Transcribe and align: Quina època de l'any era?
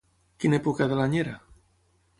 Quina 0.43 0.57
època 0.61 0.89
de 0.93 0.99
l'any 1.01 1.17
era? 1.27 1.37